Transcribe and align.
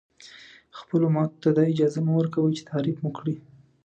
خپلو 0.79 1.07
ماتو 1.15 1.37
ته 1.43 1.49
دا 1.57 1.63
اجازه 1.73 1.99
مه 2.05 2.13
ورکوئ 2.15 2.51
چې 2.57 2.67
تعریف 2.71 2.97
مو 3.03 3.09
کړي. 3.17 3.35